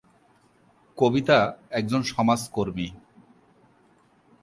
কবিতা 0.97 1.39
একজন 1.71 2.01
সমাজকর্মী। 2.03 2.87